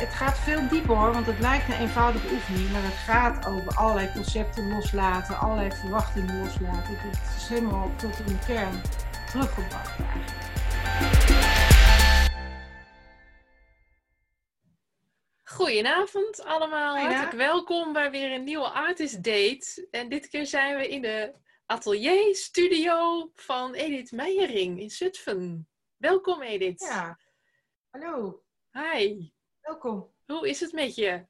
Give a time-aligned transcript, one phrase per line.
[0.00, 3.76] het gaat veel dieper hoor, want het lijkt een eenvoudige oefening, maar het gaat over
[3.76, 6.96] allerlei concepten loslaten, allerlei verwachtingen loslaten.
[6.96, 8.82] Het is helemaal tot in de kern
[9.30, 10.48] teruggebracht eigenlijk.
[15.42, 19.88] Goedenavond allemaal, hartelijk welkom bij weer een nieuwe Artist Date.
[19.90, 21.34] En dit keer zijn we in de
[21.66, 25.68] atelier studio van Edith Meijering in Zutphen.
[25.96, 26.80] Welkom Edith.
[26.80, 27.18] Ja,
[27.90, 28.42] hallo.
[28.72, 29.30] Hi.
[29.70, 30.10] Welkom.
[30.26, 31.26] Hoe is het met je?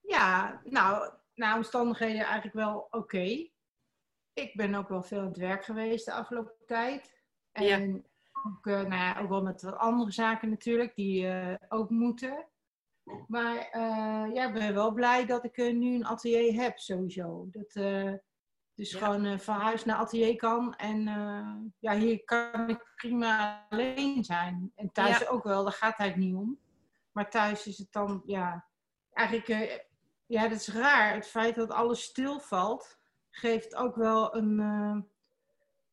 [0.00, 3.48] Ja, nou, naar omstandigheden eigenlijk wel oké.
[4.32, 7.22] Ik ben ook wel veel aan het werk geweest de afgelopen tijd.
[7.52, 8.00] En Ja.
[8.46, 12.46] ook, eh, nou ja, ook wel met wat andere zaken natuurlijk, die eh, ook moeten.
[13.26, 17.48] Maar eh, ja, ik ben wel blij dat ik nu een atelier heb, sowieso.
[17.50, 17.72] Dat
[18.74, 18.98] dus Ja.
[18.98, 20.74] gewoon van huis naar atelier kan.
[20.76, 21.02] En
[21.78, 24.72] ja, hier kan ik prima alleen zijn.
[24.74, 25.26] En thuis Ja.
[25.28, 26.58] ook wel, daar gaat het niet om.
[27.18, 28.66] Maar thuis is het dan, ja,
[29.12, 29.78] eigenlijk, eh,
[30.26, 31.14] ja, dat is raar.
[31.14, 32.98] Het feit dat alles stilvalt,
[33.30, 34.96] geeft ook wel een, eh,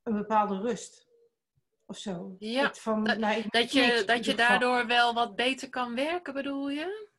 [0.03, 1.07] een bepaalde rust.
[1.85, 2.35] Of zo.
[2.39, 6.69] Ja, van, dat- nou, Dat je, dat je daardoor wel wat beter kan werken, bedoel
[6.69, 7.09] je?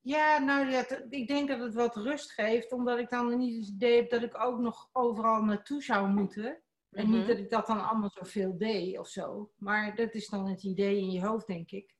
[0.00, 3.74] Ja, nou ja, ik denk dat het wat rust geeft, omdat ik dan niet het
[3.74, 6.62] idee heb dat ik ook nog overal naartoe zou moeten.
[6.90, 7.16] En Mhm.
[7.18, 9.50] niet dat ik dat dan allemaal zoveel deed of zo.
[9.56, 11.94] Maar dat is dan het idee in je hoofd, denk ik.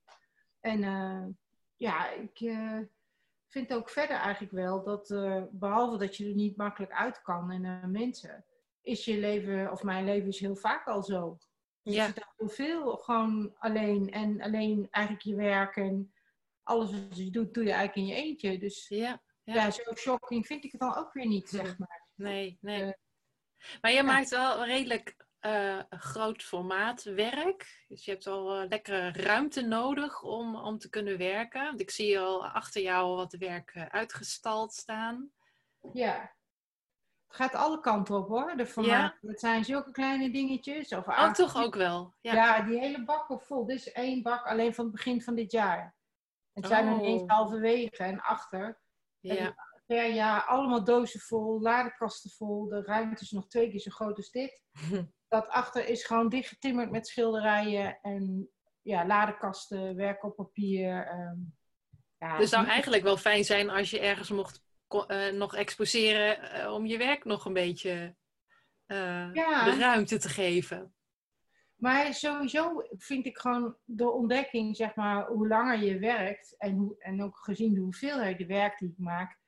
[0.62, 1.24] En eh,
[1.76, 2.78] ja, ik eh,
[3.48, 7.50] vind ook verder eigenlijk wel dat, eh, behalve dat je er niet makkelijk uit kan
[7.50, 8.44] en mensen,
[8.80, 11.38] is je leven, of mijn leven is heel vaak al zo.
[11.82, 12.06] Dus Ja.
[12.06, 16.12] Je zit heel veel gewoon alleen en alleen eigenlijk je werk en
[16.62, 18.58] alles wat je doet, doe je eigenlijk in je eentje.
[18.58, 19.70] Dus Ja, ja, ja.
[19.70, 22.08] zo shocking vind ik het dan ook weer niet, zeg maar.
[22.14, 22.94] nee, nee.
[23.80, 27.84] Maar je maakt wel redelijk eh, groot formaat werk.
[27.88, 31.64] Dus je hebt al eh, lekkere ruimte nodig om, om te kunnen werken.
[31.64, 35.30] Want ik zie al achter jou wat werk eh, uitgestald staan.
[35.92, 36.34] Ja.
[37.26, 39.28] Het gaat alle kanten op hoor, de formaten.
[39.28, 40.92] Het zijn zulke kleine dingetjes.
[40.92, 42.14] Of Oh, toch ook wel.
[42.20, 42.34] Ja.
[42.34, 42.62] Ja.
[42.62, 43.66] die hele bak op vol.
[43.66, 45.94] Dit is één bak alleen van het begin van dit jaar.
[46.52, 46.98] Het zijn er Oh.
[47.00, 48.80] niet eens halverwege en achter.
[49.20, 49.70] ja.
[49.86, 52.68] Per jaar allemaal dozen vol, ladekasten vol.
[52.68, 54.62] De ruimte is nog twee keer zo groot als dit.
[55.32, 58.50] Dat achter is gewoon dichtgetimmerd met schilderijen en
[58.82, 61.06] ja, ladekasten, werk op papier.
[61.06, 61.38] ehm,
[62.18, 66.52] ja, Dus het zou eigenlijk wel fijn zijn als je ergens mocht eh, nog exposeren
[66.52, 68.16] eh, om je werk nog een beetje
[68.86, 69.64] eh, Ja.
[69.64, 70.94] de ruimte te geven.
[71.76, 76.96] Maar sowieso vind ik gewoon de ontdekking, zeg maar, hoe langer je werkt en, hoe,
[76.98, 79.38] en ook gezien de hoeveelheid werk die ik maak,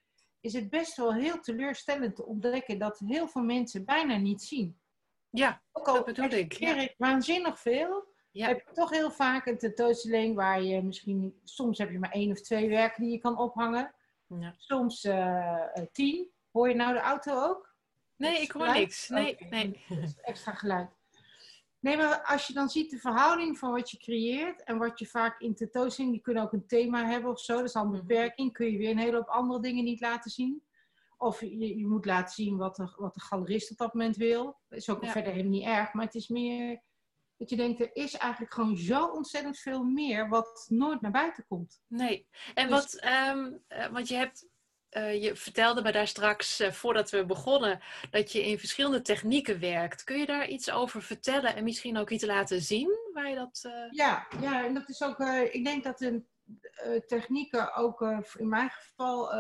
[0.40, 4.82] is het best wel heel teleurstellend te ontdekken dat heel veel mensen bijna niet zien.
[5.38, 6.32] Ja, Ook dat al bedoel ik.
[6.32, 6.82] exposeer Ja.
[6.82, 8.46] ik waanzinnig veel, Ja.
[8.46, 12.30] heb je toch heel vaak een tentoonstelling waar je misschien, soms heb je maar één
[12.30, 13.94] of twee werken die je kan ophangen,
[14.26, 14.54] Ja.
[14.56, 16.30] soms eh, eh, tien.
[16.52, 17.74] Hoor je nou de auto ook?
[18.16, 19.08] Nee, Dat ik hoor niks.
[19.08, 19.80] Nee, nee.
[20.00, 20.90] dat extra geluid.
[21.80, 25.06] Nee, maar als je dan ziet de verhouding van wat je creëert en wat je
[25.06, 27.92] vaak in tentoonstellingen, die kunnen ook een thema hebben of zo, dat is dan een
[27.92, 28.06] Mhm.
[28.06, 30.62] beperking, kun je weer een hele hoop andere dingen niet laten zien.
[31.18, 34.44] Of je, je moet laten zien wat de, wat de galerist op dat moment wil.
[34.68, 35.10] Dat is ook Ja.
[35.10, 36.82] verder helemaal niet erg, maar het is meer
[37.36, 41.44] dat je denkt, er is eigenlijk gewoon zo ontzettend veel meer wat nooit naar buiten
[41.46, 41.80] komt.
[41.86, 42.28] Nee.
[42.54, 44.48] En Dus- wat, ehm, eh, want je hebt,
[44.88, 49.60] eh, je vertelde me daar straks, eh, voordat we begonnen, dat je in verschillende technieken
[49.60, 50.04] werkt.
[50.04, 53.60] Kun je daar iets over vertellen en misschien ook iets laten zien waar je dat...
[53.90, 55.18] Ja, ja, en dat is ook,
[55.52, 56.22] ik denk dat de
[57.06, 58.00] technieken ook
[58.38, 59.32] in mijn geval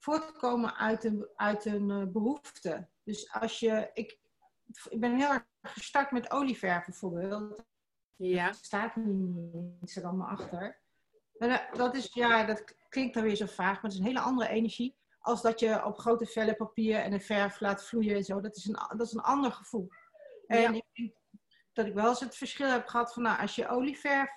[0.00, 2.88] voortkomen uit een, uit een eh, behoefte.
[3.04, 4.18] Dus als je, ik,
[4.88, 7.62] ik ben heel erg gestart met olieverf bijvoorbeeld.
[8.16, 8.52] Ja.
[8.52, 9.36] Staat niet
[9.80, 10.80] Instagram maar achter.
[11.72, 14.48] Dat is, ja, dat klinkt dan weer zo vaag, maar het is een hele andere
[14.48, 14.96] energie.
[15.18, 18.40] Als dat je op grote vellen papier en de verf laat vloeien en zo.
[18.40, 19.88] Dat is een, dat is een ander gevoel.
[20.46, 21.12] En ik denk
[21.72, 24.30] dat ik wel eens het verschil heb gehad van, nou, als je olieverf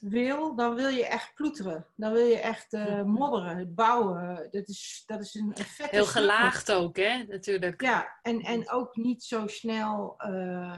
[0.00, 1.86] wil, dan wil je echt ploeteren.
[1.96, 4.48] Dan wil je echt eh, modderen, bouwen.
[4.50, 7.82] Dat is, dat is een, vette Heel gelaagd ook, hè, natuurlijk.
[7.82, 10.76] Ja, en, en ook niet zo snel eh,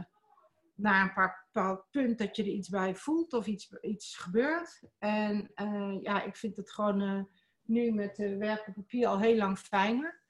[0.74, 4.82] naar een paar bepaald punt dat je er iets bij voelt of iets, iets gebeurt.
[4.98, 7.28] En eh, ja, ik vind het gewoon
[7.68, 10.20] nu met uh, werk op papier al heel lang fijner.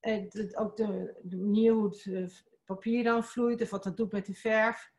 [0.00, 2.28] En ook de, de manier hoe het uh,
[2.64, 4.92] papier dan vloeit of wat dat doet met de verf.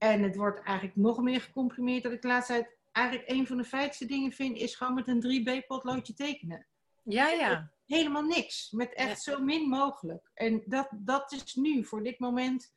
[0.00, 2.02] En het wordt eigenlijk nog meer gecomprimeerd.
[2.02, 6.14] Dat ik tijd eigenlijk een van de fijnste dingen vind, is gewoon met een 3B-potloodje
[6.14, 6.66] tekenen.
[7.02, 7.72] Ja, ja.
[7.86, 8.70] Helemaal niks.
[8.70, 9.32] Met echt ja.
[9.32, 10.30] zo min mogelijk.
[10.34, 12.74] En dat, dat is nu, voor dit moment,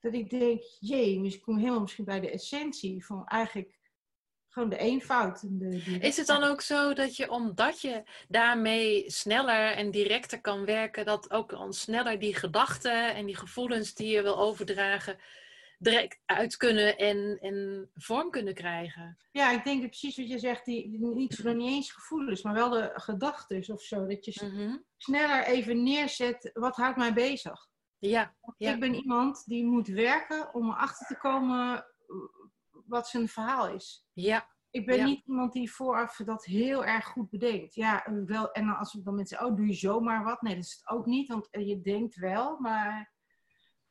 [0.00, 3.78] dat ik denk, jee, ik kom helemaal misschien bij de essentie van eigenlijk
[4.48, 5.40] gewoon de eenvoud.
[5.42, 10.64] De, is het dan ook zo dat je, omdat je daarmee sneller en directer kan
[10.64, 15.18] werken, dat ook dan sneller die gedachten en die gevoelens die je wil overdragen,
[15.78, 19.18] direct uit kunnen en, en vorm kunnen krijgen?
[19.30, 22.70] Ja, ik denk precies wat je zegt, die, niet, nog niet eens gevoelens, maar wel
[22.70, 24.06] de gedachten of zo.
[24.06, 24.76] Dat je mhm.
[24.96, 27.68] sneller even neerzet, wat houdt mij bezig?
[27.98, 28.72] Ja, ja.
[28.72, 31.86] Ik ben iemand die moet werken om erachter te komen
[32.86, 34.06] wat zijn verhaal is.
[34.12, 34.48] Ja.
[34.70, 37.74] Ik ben niet iemand die vooraf dat heel erg goed bedenkt.
[37.74, 40.42] Ja, wel, en als ik dan mensen, oh, doe je zomaar wat?
[40.42, 43.16] Nee, dat is het ook niet, want je denkt wel, maar.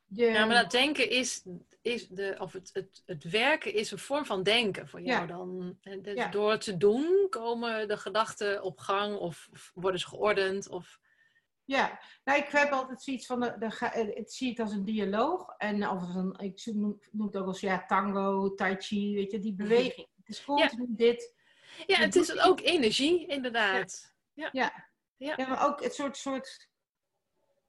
[0.07, 0.25] Je...
[0.25, 1.43] Ja, maar dat denken is,
[1.81, 5.77] is de, of het, het, het werken is een vorm van denken voor jou dan.
[6.01, 10.69] Dus door het te doen komen de gedachten op gang of, of worden ze geordend
[10.69, 10.99] of.
[11.63, 14.85] Ja, nou, ik heb altijd zoiets van, de, de, eh, het zie het als een
[14.85, 15.55] dialoog.
[15.57, 19.39] En of een, ik noem, noem het ook als ja, tango, tai chi, weet je,
[19.39, 19.63] die mhm.
[19.63, 20.07] beweging.
[20.15, 20.95] Het is continu ja.
[20.95, 21.35] dit.
[21.87, 24.15] Ja, het is ook energie, inderdaad.
[24.33, 24.89] Ja, ja.
[25.17, 25.33] ja.
[25.37, 25.47] ja.
[25.47, 26.69] maar ook het soort, soort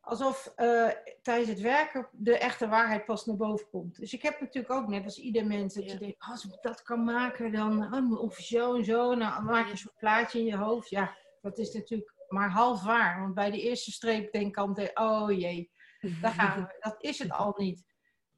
[0.08, 0.88] alsof uh,
[1.22, 3.96] tijdens het werken de echte waarheid pas naar boven komt.
[3.96, 6.82] Dus ik heb natuurlijk ook net als ieder mens dat je denkt, als ik dat
[6.82, 9.14] kan maken, dan oh, of zo en zo.
[9.14, 10.90] Nou, dan maak je soort plaatje in je hoofd.
[10.90, 13.20] Ja, dat is natuurlijk maar half waar.
[13.20, 15.70] Want bij de eerste streep denk ik altijd, oh jee,
[16.20, 16.76] daar gaan we.
[16.88, 17.86] dat is het al niet.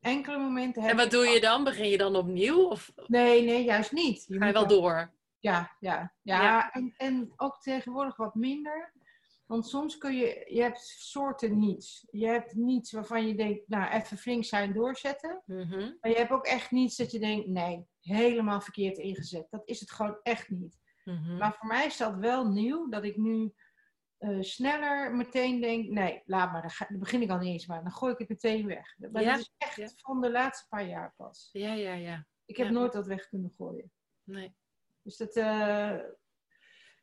[0.01, 1.65] Enkele momenten En wat doe je dan?
[1.65, 2.69] Begin je dan opnieuw?
[2.69, 2.93] Of?
[3.07, 4.25] Nee, nee, juist niet.
[4.27, 5.13] Je Ga je wel door?
[5.39, 6.73] Ja, ja, ja.
[6.73, 8.93] En, en ook tegenwoordig wat minder.
[9.51, 12.07] Want soms kun je, je hebt soorten niets.
[12.11, 15.43] Je hebt niets waarvan je denkt, nou even flink zijn doorzetten.
[15.47, 15.79] Mhm.
[16.01, 19.47] Maar je hebt ook echt niets dat je denkt, nee, helemaal verkeerd ingezet.
[19.51, 20.79] Dat is het gewoon echt niet.
[21.05, 21.37] Mhm.
[21.37, 23.55] Maar voor mij is dat wel nieuw, dat ik nu
[24.19, 27.83] uh, sneller meteen denk, nee, laat maar, dan, begin ik al niet eens maar.
[27.83, 28.97] Dan gooi ik het meteen weg.
[28.99, 31.49] Maar dat is echt van de laatste paar jaar pas.
[31.53, 32.27] Ja, ja, ja.
[32.45, 33.93] Ik heb nooit dat weg kunnen gooien.
[34.23, 34.55] Nee.
[35.03, 35.37] Dus dat...
[35.37, 36.01] Uh,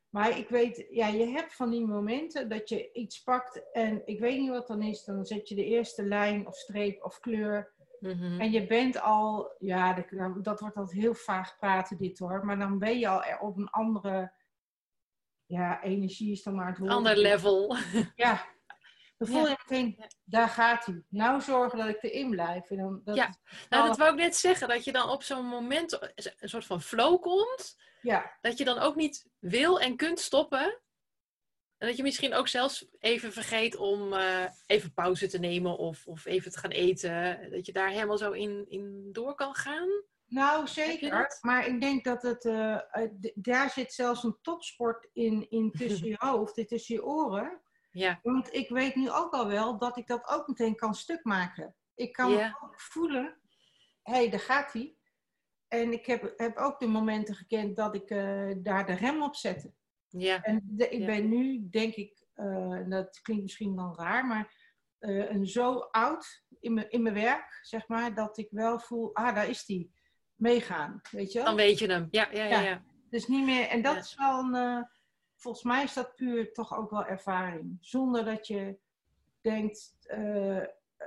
[0.10, 4.20] maar ik weet, ja, je hebt van die momenten dat je iets pakt en ik
[4.20, 5.04] weet niet wat dan is.
[5.04, 7.74] Dan zet je de eerste lijn of streep of kleur.
[8.00, 8.40] Mhm.
[8.40, 10.06] En je bent al, ja, dat,
[10.44, 12.46] dat wordt altijd heel vaag praten dit hoor.
[12.46, 14.34] Maar dan ben je al op een andere
[15.46, 16.92] ja, energie is dan maar het woord.
[16.92, 17.76] Ander level.
[18.16, 18.56] Ja.
[19.18, 21.04] Dan voel je meteen, daar gaat hij.
[21.10, 22.70] Nou zorgen dat ik erin blijf.
[22.70, 23.36] En dan, dat ja,
[23.70, 24.68] nou dat wou ik net zeggen.
[24.68, 27.78] Dat je dan op zo'n moment een soort van flow komt.
[28.02, 28.38] Ja.
[28.42, 30.82] Dat je dan ook niet wil en kunt stoppen.
[31.78, 36.08] En dat je misschien ook zelfs even vergeet om uh, even pauze te nemen of,
[36.08, 37.48] of even te gaan eten.
[37.52, 39.90] Dat je daar helemaal zo in, in door kan gaan.
[40.28, 41.38] Nou, zeker.
[41.42, 42.80] Maar ik denk dat het, uh,
[43.36, 47.62] daar zit zelfs een topsport in, in tussen je hoofd en tussen je oren.
[47.92, 48.20] Ja.
[48.24, 51.76] Want ik weet nu ook al wel dat ik dat ook meteen kan stuk maken.
[51.96, 53.40] Ik kan ook voelen,
[54.02, 54.97] hé, hey, daar gaat hij.
[55.68, 59.36] En ik heb, heb ook de momenten gekend dat ik uh, daar de rem op
[59.36, 59.72] zette.
[60.08, 60.42] Ja.
[60.42, 64.66] En de, ik ben nu, denk ik, uh, dat klinkt misschien dan raar, maar
[65.00, 69.36] een zo oud in mijn, in mijn werk, zeg maar, dat ik wel voel, ah,
[69.36, 69.92] daar is die
[70.36, 72.62] meegaan, weet je Dan weet je hem, ja, ja, ja.
[72.62, 72.84] ja.
[73.10, 74.88] Dus niet meer, en dat is wel een,
[75.36, 77.78] volgens mij is dat puur toch ook wel ervaring.
[77.82, 78.78] Zonder dat je
[79.42, 79.96] denkt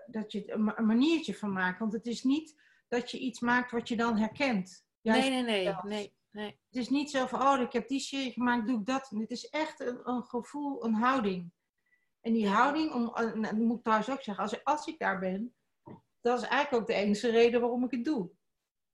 [0.07, 1.79] dat je een maniertje van maakt.
[1.79, 2.61] Want het is niet
[2.91, 4.85] dat je iets maakt wat je dan herkent.
[5.03, 6.47] nee, nee, nee, nee, nee.
[6.47, 9.09] Het is niet zo van, oh, ik heb die serie gemaakt, doe ik dat.
[9.09, 11.53] Het is echt een, een gevoel, een houding.
[12.21, 13.05] En die houding, om,
[13.43, 15.55] dat moet ik trouwens ook zeggen, als, als ik daar ben,
[16.21, 18.31] dat is eigenlijk ook de enige reden waarom ik het doe.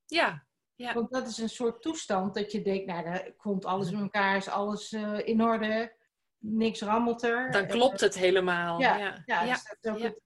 [0.06, 0.94] Ja, ja.
[0.94, 4.36] Want dat is een soort toestand dat je denkt, nou, daar komt alles in elkaar,
[4.36, 5.96] is alles uh, in orde,
[6.38, 7.50] niks rammelt er.
[7.50, 8.80] Dan klopt het helemaal.
[8.80, 10.20] Ja, ja, ja, dus dat is ook het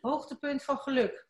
[0.00, 1.28] hoogtepunt van geluk.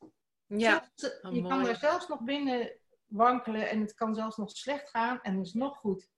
[0.58, 0.90] Ja.
[1.22, 2.72] Oh, je kan er zelfs nog binnen
[3.06, 6.08] wankelen en het kan zelfs nog slecht gaan en is nog goed.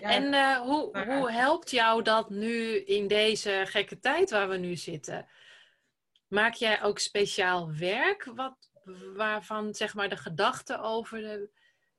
[0.00, 4.76] en uh, hoe, hoe helpt jou dat nu in deze gekke tijd waar we nu
[4.76, 5.28] zitten?
[6.28, 8.70] Maak jij ook speciaal werk wat
[9.14, 11.50] waarvan zeg maar de gedachten over de,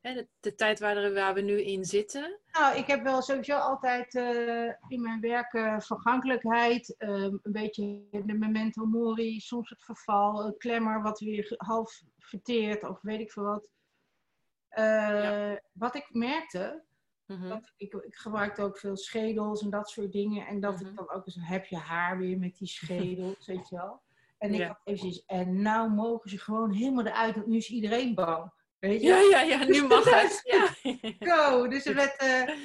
[0.02, 2.40] hè, de, de, tijd waar, waar, we nu in zitten?
[2.52, 8.02] Nou, ik heb wel sowieso altijd uh, in mijn werk uh, vergankelijkheid, uh, een beetje
[8.12, 13.32] de memento mori, soms het verval, een klemmer wat weer half verteert of weet ik
[13.32, 13.70] veel wat.
[14.70, 15.62] Ja.
[15.72, 16.84] Wat ik merkte,
[17.26, 20.48] mm dat ik, ik gebruikte ook veel schedels en dat soort dingen.
[20.48, 20.90] En dat mm -hmm.
[20.90, 24.02] ik dan ook eens, heb je haar weer met die schedels, weet je wel.
[24.38, 24.68] En ik ja.
[24.68, 28.52] had even en nou mogen ze gewoon helemaal eruit, want nu is iedereen bang.
[28.82, 29.08] Weet je?
[29.08, 30.42] Ja, ja, ja, nu mag het.
[30.44, 30.68] ja.
[31.20, 31.68] Go!
[31.68, 32.56] Dus er werd, uh,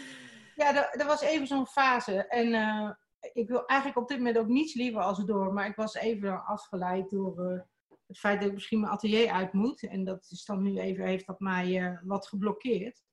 [0.55, 2.27] ja, er, was even zo'n fase.
[2.27, 2.91] En uh,
[3.33, 6.45] ik wil eigenlijk op dit moment ook niets liever als door, maar ik was even
[6.45, 7.61] afgeleid door uh,
[8.07, 9.83] het feit dat ik misschien mijn atelier uit moet.
[9.83, 13.05] En dat is dan nu even, heeft dat mij wat geblokkeerd.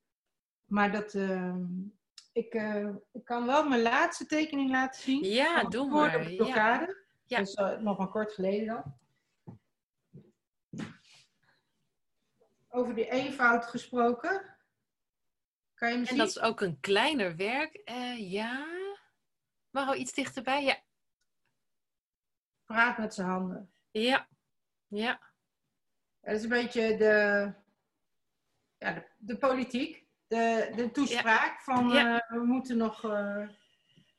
[0.65, 1.65] Maar dat, ehm,
[2.33, 5.23] ik, eh, ik kan wel mijn laatste tekening laten zien.
[5.23, 6.23] Ja, doe voor maar.
[6.23, 6.85] de blokkade.
[6.85, 6.95] Ja.
[7.25, 7.37] Ja.
[7.37, 8.97] Dus eh, nog maar kort geleden dan.
[12.75, 14.55] Over die eenvoud gesproken.
[15.73, 17.75] Kan je hem En dat is ook een kleiner werk.
[17.75, 18.65] Eh, ja.
[19.69, 20.63] Mag wel iets dichterbij?
[20.63, 20.81] Ja.
[22.65, 23.73] Praat met zijn handen.
[23.91, 24.27] Ja.
[24.87, 25.21] Ja.
[26.21, 27.53] Dat is een beetje de,
[28.77, 30.05] ja, de, de politiek.
[30.27, 32.19] De, de toespraak van Ja.
[32.19, 33.47] eh, we moeten nog, eh,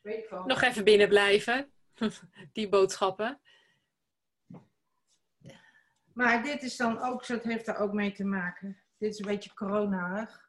[0.00, 0.44] weet ik wel.
[0.44, 1.72] Nog even binnen blijven.
[2.52, 3.40] Die boodschappen.
[6.14, 8.80] Maar dit is dan ook, het heeft daar ook mee te maken.
[8.98, 10.42] Dit is een beetje coronaig.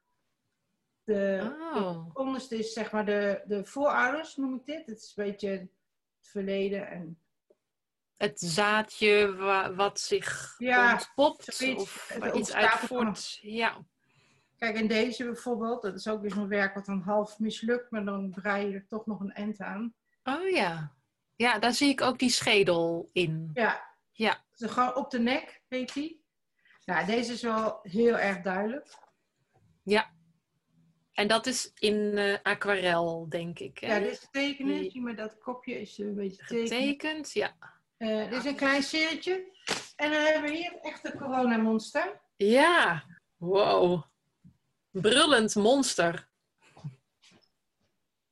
[1.04, 2.06] De, Oh.
[2.06, 4.86] de onderste is zeg maar de, de voorouders, noem ik dit.
[4.86, 5.70] Het is een beetje het
[6.22, 7.20] verleden en
[8.16, 11.56] Het zaadje wa- wat zich Ja, ontpopt.
[11.56, 11.82] zoiets.
[11.84, 13.38] Of Het iets ontstaat uit er voort.
[13.42, 13.78] Ja.
[14.58, 18.06] Kijk, en deze bijvoorbeeld, dat is ook weer zo'n werk wat dan half mislukt, maar
[18.06, 19.94] dan draai je er toch nog een end aan.
[20.24, 20.92] Oh ja.
[21.36, 23.50] Ja, daar zie ik ook die schedel in.
[23.54, 24.44] Ja, Ja.
[24.56, 26.24] dus gewoon op de nek, heet die.
[26.86, 28.98] Nou, deze is wel heel erg duidelijk.
[29.84, 30.14] Ja.
[31.14, 33.78] En dat is in eh, aquarel, denk ik.
[33.80, 33.88] Hè?
[33.96, 34.80] Ja, dit is tekenen.
[34.82, 36.68] Die- Zie maar dat kopje is een beetje tekenen.
[36.68, 37.56] Getekend, ja.
[37.98, 39.54] Eh, dit is een klein serietje.
[39.96, 42.22] En dan hebben we hier echt een coronamonster.
[42.36, 43.04] Ja.
[43.38, 44.04] Wow.
[44.92, 46.30] Brullend monster.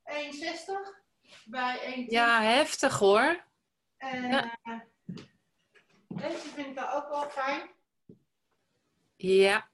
[0.03, 1.01] 1,60
[1.45, 2.05] bij 1,10.
[2.11, 3.43] Ja, heftig hoor.
[3.97, 4.59] Ja.
[6.29, 7.69] Deze vind ik dan ook wel fijn.
[9.15, 9.69] Ja.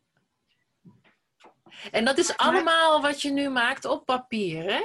[1.91, 4.82] En dat is allemaal wat je nu maakt op papier, hè?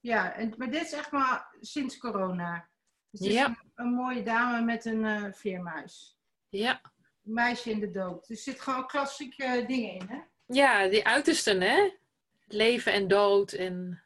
[0.00, 2.68] Ja, en, maar dit is echt maar sinds corona.
[3.10, 3.42] Dus dit Ja.
[3.42, 6.18] is een, een mooie dame met een eh vleermuis.
[6.48, 6.80] Ja.
[7.24, 8.26] Een meisje in de dood.
[8.26, 10.20] Dus er zitten gewoon klassieke eh, dingen in, hè?
[10.46, 11.90] Ja, die uitersten, hè?
[12.46, 14.02] Leven en dood en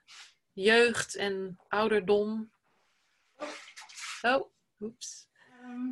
[0.53, 2.53] jeugd en ouderdom.
[4.23, 5.29] Oh, oeps.
[5.63, 5.91] Ehm,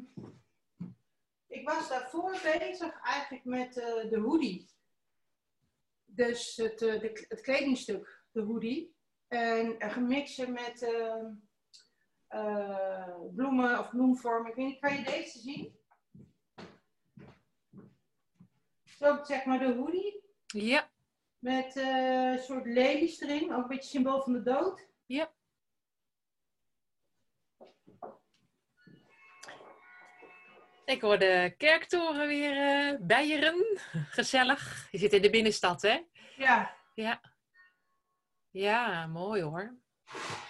[1.52, 4.70] ik was daarvoor bezig eigenlijk met eh, de hoodie.
[6.14, 8.94] Dus het, eh, de, het kledingstuk, de hoodie.
[9.28, 11.32] En eh, gemixt met ehm,
[12.26, 14.50] eh, bloemen of bloemvormen.
[14.50, 15.76] Ik weet niet, kan je deze zien?
[18.84, 20.22] Zo zeg maar de hoodie.
[20.46, 20.90] Ja,
[21.38, 23.54] Met een soort lelies erin.
[23.54, 24.88] Ook een beetje symbool van de dood.
[30.92, 33.78] Ik hoor de kerktoren weer eh bijeren.
[34.10, 34.88] Gezellig.
[34.90, 36.00] Je zit in de binnenstad, hè?
[36.36, 36.74] Ja.
[36.94, 37.20] Ja.
[38.50, 39.74] Ja, mooi hoor.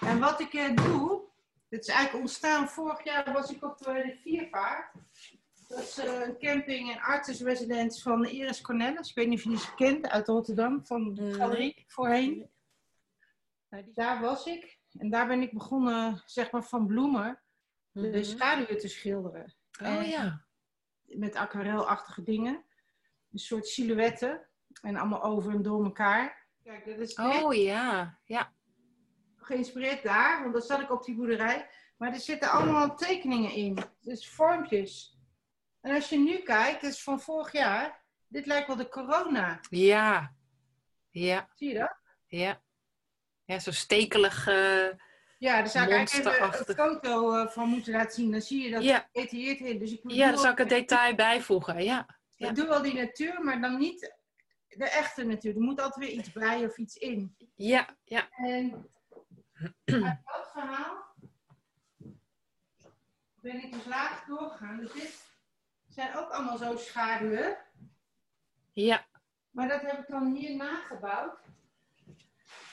[0.00, 1.22] En wat ik eh, doe,
[1.68, 4.94] dit is eigenlijk ontstaan vorig jaar was ik op eh, de Viervaart.
[5.68, 9.08] Dat is een camping en artsenresidence van Iris Cornelis.
[9.08, 11.34] Ik weet niet of je die kent, uit Rotterdam, van de Nee.
[11.34, 12.50] galerie voorheen.
[13.68, 14.78] Nou, die- daar was ik.
[14.98, 17.40] En daar ben ik begonnen, zeg maar, van bloemen
[17.92, 18.22] de Mhm.
[18.22, 19.54] schaduwen te schilderen.
[19.86, 20.44] Oh ja.
[21.02, 22.64] Met aquarelachtige dingen.
[23.32, 24.48] Een soort silhouetten.
[24.82, 26.46] En allemaal over en door elkaar.
[26.64, 28.18] Kijk, dat is net Oh ja.
[28.24, 28.52] Ja.
[29.36, 31.68] geïnspireerd daar, want dan zat ik op die boerderij.
[31.96, 33.78] Maar er zitten allemaal tekeningen in.
[34.00, 35.18] Dus vormpjes.
[35.80, 38.04] En als je nu kijkt, dat is van vorig jaar.
[38.28, 39.60] Dit lijkt wel de corona.
[39.70, 40.34] Ja.
[41.10, 41.48] Ja.
[41.54, 41.96] Zie je dat?
[42.26, 42.62] Ja.
[43.44, 44.48] Ja, zo stekelig.
[45.42, 48.30] Ja, daar zou ik eigenlijk even een foto eh, van moeten laten zien.
[48.30, 48.94] Dan zie je dat Ja.
[48.94, 49.78] het gedetailleerd in.
[49.78, 51.84] Dus ik ja, daar doe zal ik een detail bijvoegen.
[51.84, 52.06] Ja.
[52.34, 52.48] ja.
[52.48, 54.14] Ik doe wel die natuur, maar dan niet
[54.68, 55.54] de echte natuur.
[55.54, 57.36] Er moet altijd weer iets bij of iets in.
[57.54, 57.96] Ja.
[58.04, 58.28] Ja.
[58.30, 58.90] En
[59.84, 61.04] uit dat verhaal
[63.34, 64.76] ben ik dus later doorgegaan.
[64.76, 65.30] Dus dit
[65.88, 67.56] zijn ook allemaal zo schaduwen.
[68.72, 69.06] Ja.
[69.50, 71.38] Maar dat heb ik dan hier nagebouwd.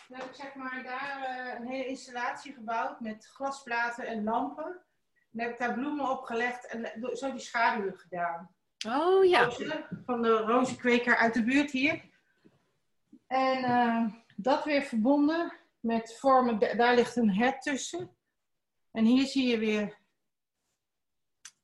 [0.09, 4.81] Dan heb ik zeg maar daar eh, een hele installatie gebouwd met glasplaten en lampen.
[5.31, 8.53] Dan heb ik daar bloemen op gelegd en zo die schaduwen gedaan.
[8.87, 9.49] Oh ja.
[10.05, 12.01] Van de rozenkweker uit de buurt hier.
[13.27, 18.15] En eh, dat weer verbonden met vormen, da- daar ligt een hert tussen.
[18.91, 19.97] En hier zie je weer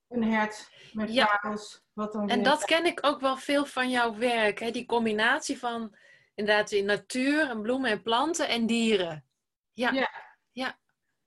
[0.08, 1.26] een hert met Ja.
[1.42, 1.84] parels.
[1.94, 4.60] Wat dan En weer- dat ken ik ook wel veel van jouw werk.
[4.60, 4.72] Hè?
[4.72, 5.96] Die combinatie van
[6.36, 9.26] inderdaad in natuur en bloemen en planten en dieren.
[9.74, 9.92] Ja.
[9.92, 10.12] Ja.
[10.52, 10.80] Ja.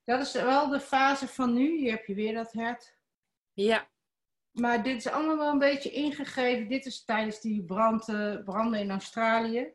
[0.04, 1.78] Dat is wel de fase van nu.
[1.78, 2.96] Hier heb je weer dat hert.
[3.52, 3.88] Ja.
[4.52, 6.68] Maar dit is allemaal wel een beetje ingegeven.
[6.68, 8.04] Dit is tijdens die brand,
[8.44, 9.72] branden in Australië.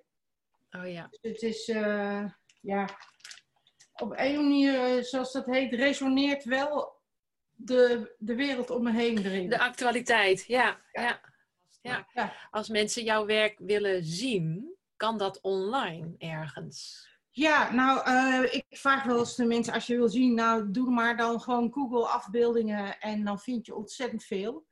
[0.71, 1.07] Oh ja.
[1.09, 2.25] Dus het is, eh,
[2.61, 2.89] ja,
[3.93, 7.01] op een manier, eh, zoals dat heet, resoneert wel
[7.55, 9.49] de, de wereld om me heen erin.
[9.49, 10.45] De actualiteit.
[10.47, 10.81] Ja.
[10.91, 11.21] Ja.
[11.81, 12.07] Ja.
[12.13, 12.33] Ja.
[12.51, 14.73] Als mensen jouw werk willen zien,
[15.03, 17.07] kan dat online ergens?
[17.29, 20.91] Ja, nou, uh, ik vraag wel eens de mensen, als je wil zien, nou, doe
[20.91, 24.65] maar dan gewoon Google afbeeldingen en dan vind je ontzettend veel.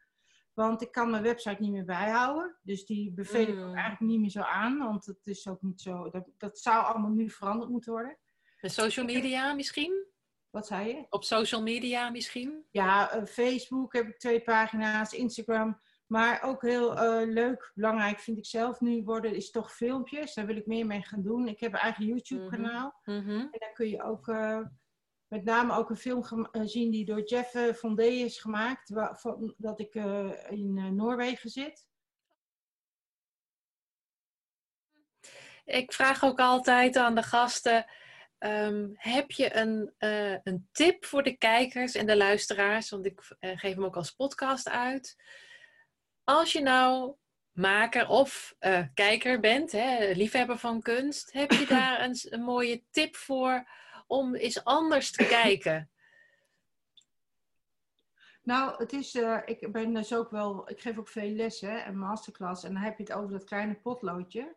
[0.53, 2.57] Want ik kan mijn website niet meer bijhouden.
[2.61, 3.73] Dus die beveel ik ook hmm.
[3.73, 4.77] eigenlijk niet meer zo aan.
[4.77, 6.09] Want het is ook niet zo.
[6.09, 8.17] Dat, dat zou allemaal nu veranderd moeten worden.
[8.61, 10.05] Met social media misschien?
[10.49, 11.05] Wat zei je?
[11.09, 12.65] Op social media misschien?
[12.69, 15.81] Ja, uh, Facebook heb ik twee pagina's, Instagram.
[16.11, 20.33] Maar ook heel uh, leuk, belangrijk vind ik zelf nu worden, is toch filmpjes.
[20.33, 21.47] Daar wil ik meer mee gaan doen.
[21.47, 23.01] Ik heb een eigen YouTube-kanaal.
[23.03, 23.39] Mm -hmm.
[23.39, 24.59] En daar kun je ook uh,
[25.27, 28.89] met name ook een film zien die door Jeff Fondé is gemaakt.
[28.89, 29.95] Waar, van, dat ik
[30.49, 31.87] in Noorwegen zit.
[35.65, 37.85] Ik vraag ook altijd aan de gasten
[38.43, 39.93] Um, heb je een,
[40.43, 42.89] een tip voor de kijkers en de luisteraars?
[42.89, 45.15] Want ik geef hem ook als podcast uit.
[46.31, 47.13] Als je nou
[47.51, 52.83] maker of uh, kijker bent, hè, liefhebber van kunst, heb je daar een, een, mooie
[52.91, 53.67] tip voor
[54.07, 55.89] om eens anders te kijken?
[58.43, 62.63] Nou, het is, ik ben dus ook wel, ik geef ook veel lessen en masterclass
[62.63, 64.55] en dan heb je het over dat kleine potloodje.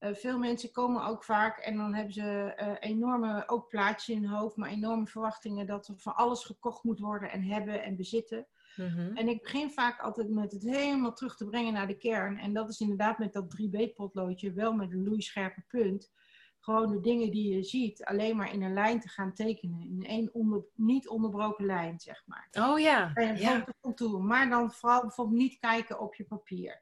[0.00, 4.24] Uh, veel mensen komen ook vaak en dan hebben ze uh, enorme, ook plaatjes in
[4.24, 7.96] hun hoofd, maar enorme verwachtingen dat er van alles gekocht moet worden en hebben en
[7.96, 8.46] bezitten.
[8.76, 9.16] Mm-hmm.
[9.16, 12.38] En ik begin vaak altijd met het helemaal terug te brengen naar de kern.
[12.38, 16.12] En dat is inderdaad met dat 3B-potloodje, wel met een loeischerpe punt.
[16.60, 19.80] Gewoon de dingen die je ziet, alleen maar in een lijn te gaan tekenen.
[19.80, 22.48] In één onder, niet onderbroken lijn, zeg maar.
[22.50, 23.10] Oh ja.
[23.14, 23.58] En ja.
[23.58, 24.20] de contour.
[24.20, 26.80] Maar dan vooral bijvoorbeeld niet kijken op je papier.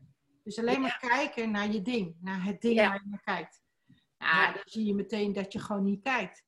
[0.49, 3.63] Dus alleen maar kijken naar je ding, naar het ding waar je naar kijkt.
[4.19, 6.45] Ja, dan zie je meteen dat je gewoon niet kijkt.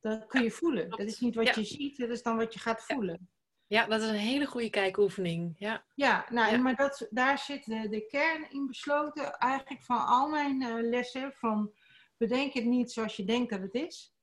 [0.00, 0.90] Dat kun je voelen.
[0.90, 3.28] Dat is niet wat je ziet, dat is dan wat je gaat voelen.
[3.66, 5.54] Ja, dat is een hele goede kijkoefening.
[5.58, 10.28] Ja, ja, nou, maar dat, daar zit de, de kern in besloten eigenlijk van al
[10.28, 11.32] mijn uh, lessen.
[11.32, 11.72] Van
[12.16, 14.14] bedenk het niet zoals je denkt dat het is,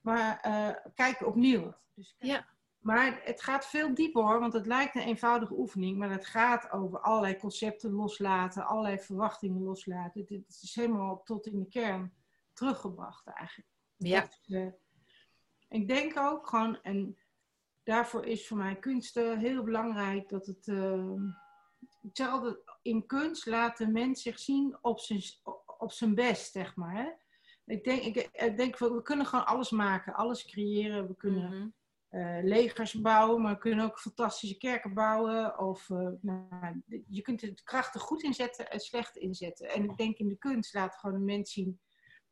[0.00, 1.74] maar uh, kijk opnieuw.
[1.94, 2.48] Dus ja.
[2.88, 6.70] Maar het gaat veel dieper hoor, want het lijkt een eenvoudige oefening, maar het gaat
[6.70, 10.20] over allerlei concepten loslaten, allerlei verwachtingen loslaten.
[10.20, 12.14] Het is helemaal tot in de kern
[12.52, 13.70] teruggebracht eigenlijk.
[13.96, 14.20] Ja.
[14.20, 14.72] Dat, uh,
[15.68, 17.18] ik denk ook gewoon, en
[17.82, 20.66] daarvoor is voor mij kunst heel belangrijk dat het.
[20.66, 21.12] Uh,
[22.02, 25.22] ik zeg altijd, in kunst laat de mens zich zien op zijn,
[25.78, 26.94] op zijn best, zeg maar.
[26.94, 27.10] Hè?
[27.74, 31.06] Ik denk, ik, ik denk, we kunnen gewoon alles maken, alles creëren.
[31.06, 31.46] We kunnen.
[31.46, 31.76] Mm -hmm
[32.10, 35.58] uh, legers bouwen, maar we kunnen ook fantastische kerken bouwen.
[35.58, 39.68] Of uh, nou, je kunt het krachtig goed inzetten en slecht inzetten.
[39.68, 41.80] En ik denk in de kunst laat gewoon een mens zien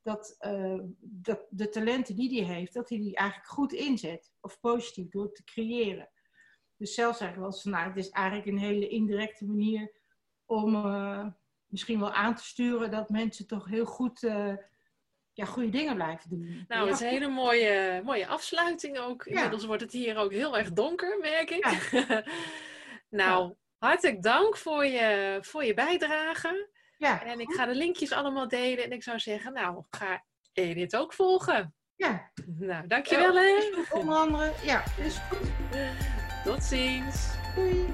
[0.02, 4.32] dat, uh, dat de talenten die hij heeft, dat hij die eigenlijk goed inzet.
[4.40, 6.10] Of positief door te creëren.
[6.76, 9.94] Dus zelf zeg ik wel nou, het is eigenlijk een hele indirecte manier
[10.44, 10.72] om
[11.66, 14.20] misschien wel aan te sturen dat mensen toch heel goed
[15.36, 16.64] ja, goede dingen blijven doen.
[16.68, 19.24] Nou, het is een hele mooie, mooie afsluiting ook.
[19.26, 21.90] Inmiddels wordt het hier ook heel erg donker, merk ik.
[23.22, 26.68] nou, hartelijk dank voor je, voor je bijdrage.
[26.98, 27.24] Ja.
[27.24, 28.84] En ik ga de linkjes allemaal delen.
[28.84, 31.74] En ik zou zeggen, nou, ga Edith ook volgen.
[31.96, 32.30] Ja.
[32.46, 33.54] Nou, dankjewel hè.
[33.90, 35.50] Onder andere, ja, is goed.
[36.44, 37.34] Tot ziens.
[37.54, 37.86] Doei.